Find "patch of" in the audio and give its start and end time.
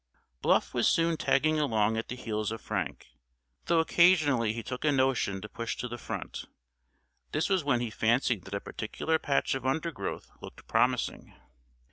9.19-9.63